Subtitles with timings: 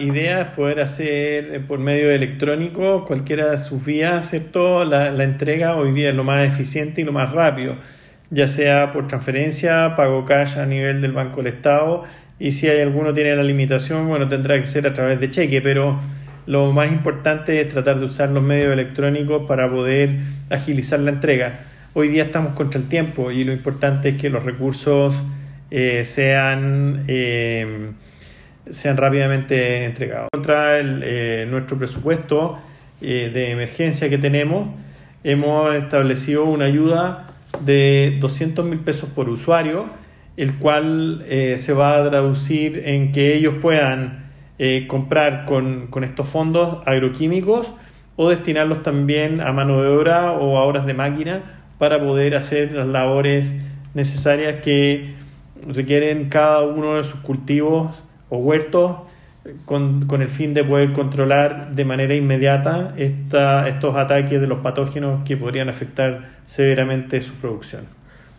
[0.00, 4.84] idea es poder hacer eh, por medio electrónico cualquiera de sus vías, ¿cierto?
[4.84, 7.76] La, la entrega hoy día es lo más eficiente y lo más rápido,
[8.30, 12.04] ya sea por transferencia, pago cash a nivel del Banco del Estado
[12.40, 15.60] y si hay alguno tiene la limitación, bueno, tendrá que ser a través de cheque,
[15.60, 16.00] pero
[16.46, 20.16] lo más importante es tratar de usar los medios electrónicos para poder
[20.48, 21.60] agilizar la entrega.
[21.92, 25.14] Hoy día estamos contra el tiempo y lo importante es que los recursos
[25.70, 27.90] eh, sean, eh,
[28.68, 30.28] sean rápidamente entregados.
[30.32, 32.58] Contra el, eh, nuestro presupuesto
[33.00, 34.68] de emergencia que tenemos,
[35.24, 37.28] hemos establecido una ayuda
[37.60, 39.86] de 200 mil pesos por usuario,
[40.36, 44.26] el cual se va a traducir en que ellos puedan
[44.86, 47.72] comprar con, con estos fondos agroquímicos
[48.16, 51.40] o destinarlos también a mano de obra o a horas de máquina
[51.78, 53.50] para poder hacer las labores
[53.94, 55.14] necesarias que
[55.66, 57.96] requieren cada uno de sus cultivos
[58.30, 58.96] o huertos
[59.64, 64.60] con, con, el fin de poder controlar de manera inmediata esta, estos ataques de los
[64.60, 67.99] patógenos que podrían afectar severamente su producción.